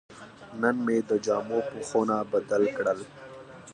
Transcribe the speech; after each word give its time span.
نن 0.61 0.75
مې 0.85 0.97
د 1.09 1.11
جامو 1.25 1.59
پوښونه 1.69 2.15
بدل 2.31 2.63
کړل. 2.77 2.99